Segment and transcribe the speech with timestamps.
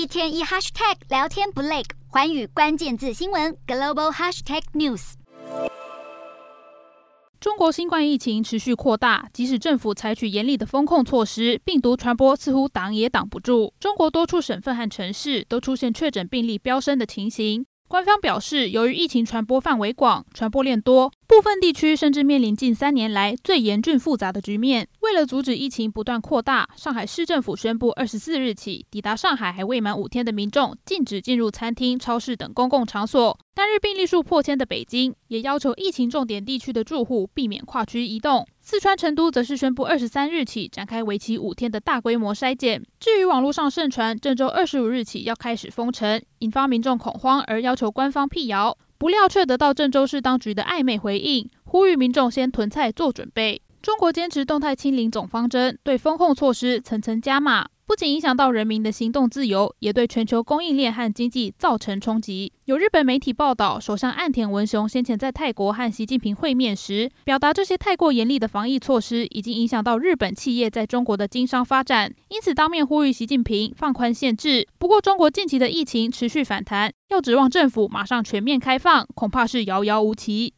[0.00, 5.12] 一天一 hashtag 聊天不累，寰宇关键字新闻 global hashtag news。
[7.38, 13.74] 中国新冠疫情持续扩大，即使政府采取严厉的封控措施，病毒传播似乎挡也挡不住。
[13.78, 17.66] 中国多处省份和城市都出现确诊病例飙升的情形。
[17.86, 24.88] 官方表示，由于疫情传播范围广、传播链多，部分地区甚至面临近三年来最严峻复杂的局面。
[24.98, 33.38] 为了阻止疫情不断扩大，上海市政府宣布，二十四日起，抵达上海还未满五天的民众禁止进入餐厅、超市等公共场所。
[33.54, 38.44] 单日病例数破千的北京，也要求疫情重点地区的住户避免跨区移动。
[38.60, 42.84] 四川成都则是宣布，二十三日起展开为期五天的大规模筛检。
[42.98, 53.62] 至于网络上盛传郑州二十五日起要开始封城，引发民众恐慌而要求官方辟谣，不料却得到郑州市当局的暧昧回应，呼吁民众先囤菜做准备。
[53.82, 57.66] 中国坚持动态清零总方针，对封控措施层层加码。
[57.86, 62.52] 不仅影响到人民的行动自由，也对全球供应链和经济造成冲击。
[62.66, 74.68] 有日本媒体报道，首相岸田文雄先前在泰国和习近平会面时，表达这些太过严厉的防疫措施已经影响到日本企业在中国的经商发展，因此当面呼吁习近平放宽限制。
[74.78, 80.48] 不过，中国近期的疫情持续反弹，要指望政府马上全面开放，恐怕是遥遥无期。